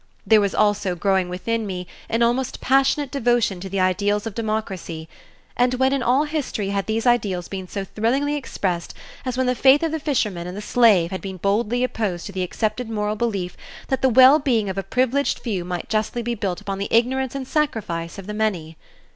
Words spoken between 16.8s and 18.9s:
ignorance and sacrifice of the many?